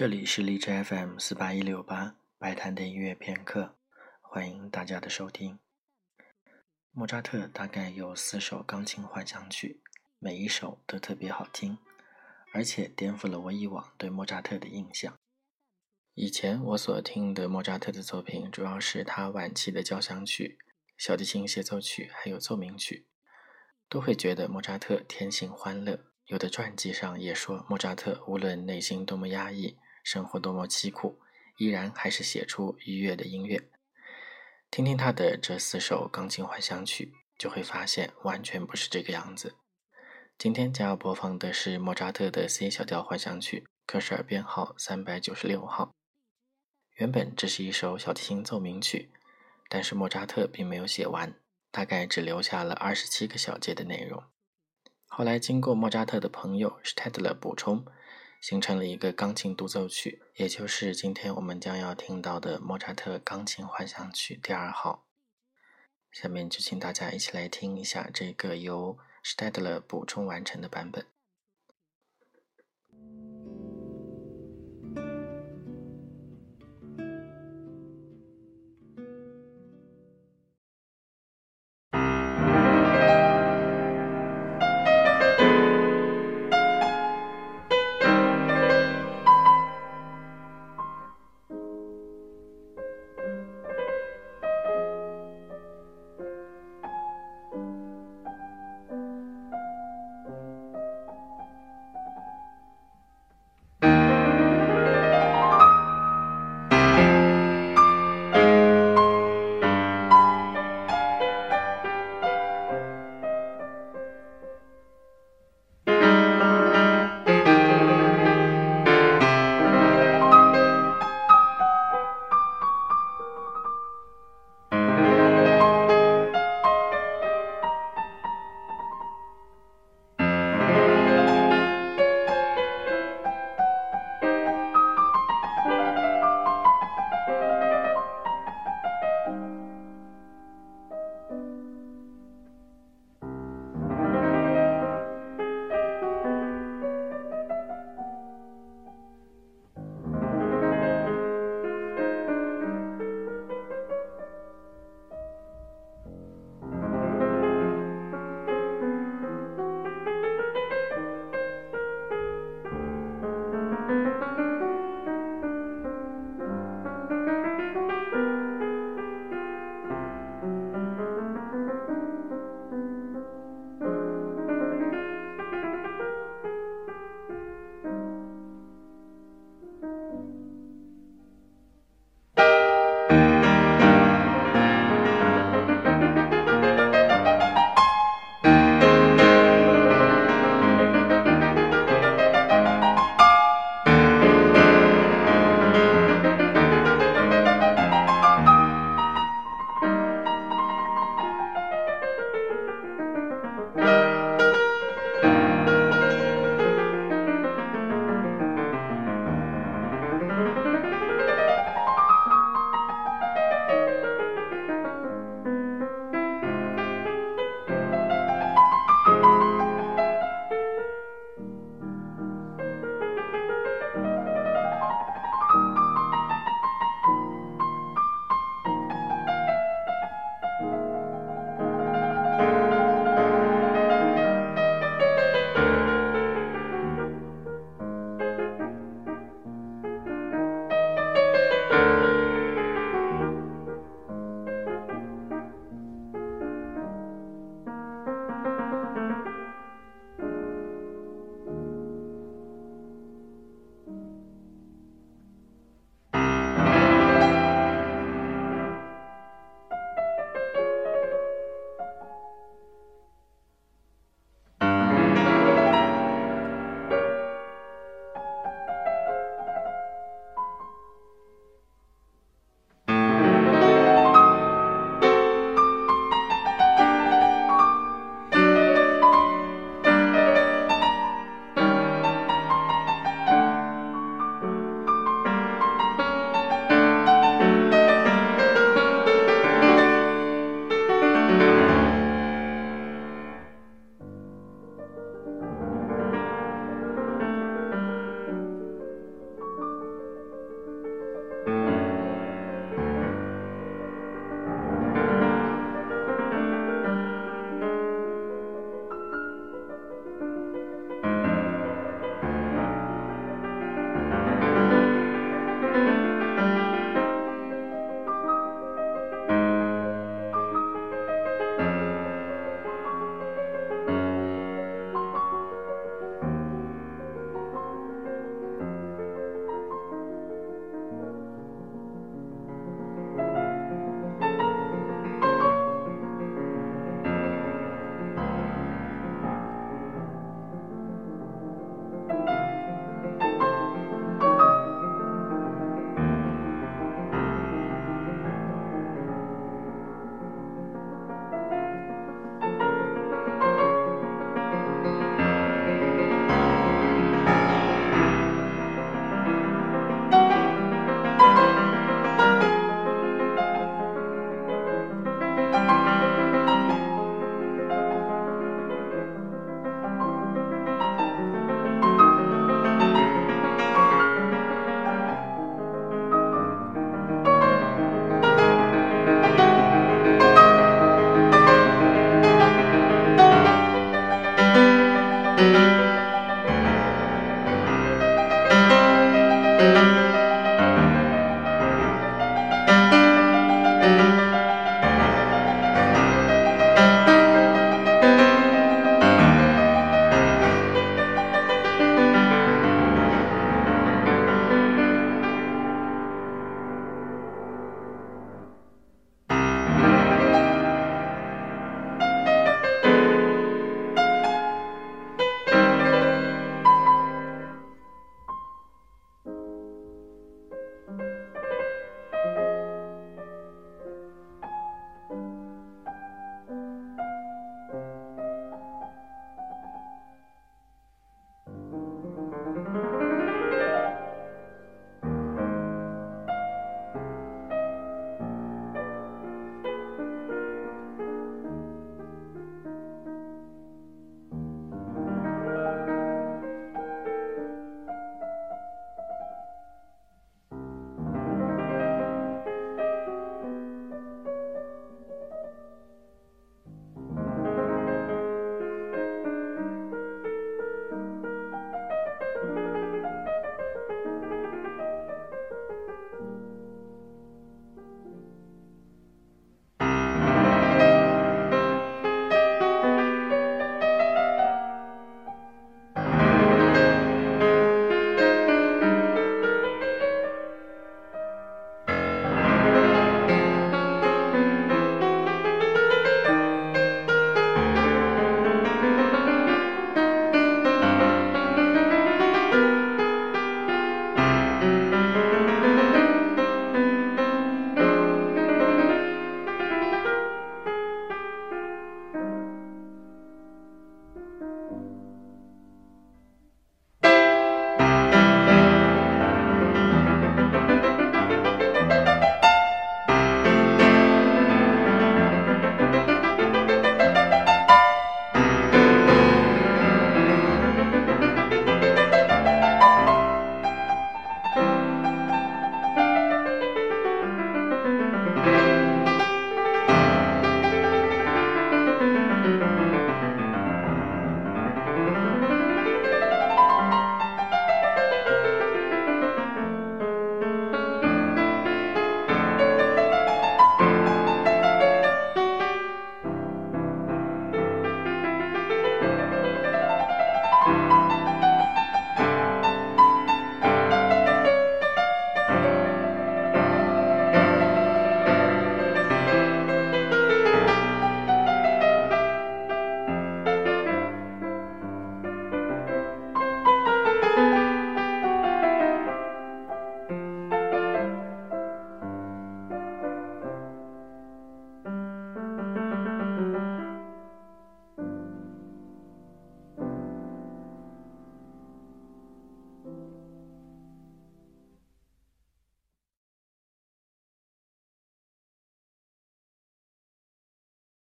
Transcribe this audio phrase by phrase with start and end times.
[0.00, 3.76] 这里是荔枝 FM 四八一六八白谈的音乐片刻，
[4.22, 5.58] 欢迎大家的收听。
[6.90, 9.82] 莫扎特大概有四首钢琴幻想曲，
[10.18, 11.76] 每一首都特别好听，
[12.54, 15.14] 而且颠覆了我以往对莫扎特的印象。
[16.14, 20.56] 以前我所听的莫扎特的作品，主要是他晚期的交响曲、
[20.96, 23.06] 小提琴协奏曲，还有奏鸣曲，
[23.90, 26.06] 都会觉得莫扎特天性欢乐。
[26.24, 31.20] 有的传记上也说，莫扎特无论内心多么压抑，生活多么凄苦，
[31.56, 33.70] 依然还是写出愉悦的音乐。
[34.70, 39.56] 听听他的这四首钢琴幻想曲，就会发现完全不是这个样子。
[40.38, 45.92] 今天将要播放的是莫扎特的 C 小调幻想曲，克什尔编号三百九十六号。
[46.94, 49.10] 原本这是一首小提琴奏鸣曲，
[49.68, 51.34] 但是莫扎特并没有写完，
[51.70, 54.22] 大概只留下了二十七个小节的内容。
[55.06, 57.84] 后来，经过莫扎特的朋友施泰德勒补充，
[58.40, 65.06] 形成了一个钢琴独奏曲，也就是今天我们将要听到的莫扎特钢琴幻想曲第二号。
[66.10, 71.06] 下面就请大家一起来听一下这个由施泰德勒补充完成的版本。